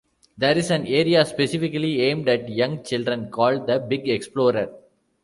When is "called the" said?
3.29-3.77